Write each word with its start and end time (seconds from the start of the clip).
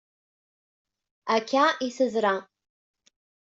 Akka 1.35 1.65
i 1.85 1.89
teḍra. 1.97 2.35